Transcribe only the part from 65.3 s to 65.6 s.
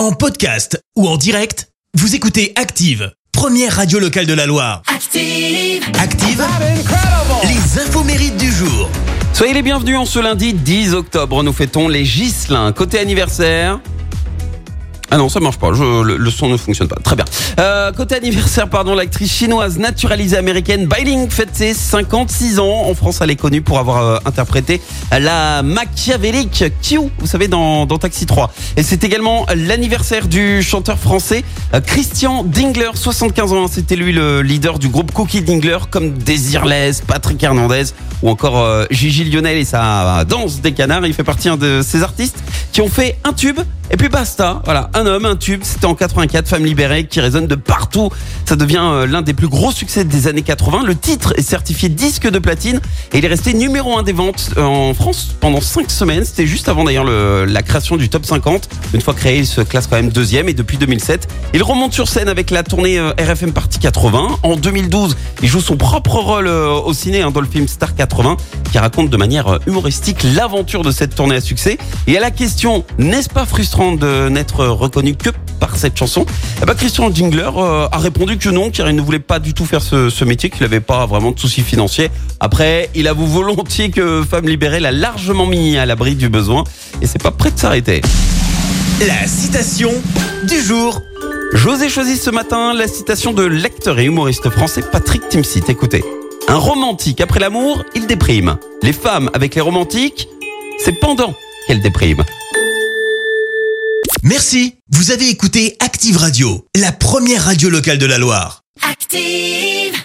il joue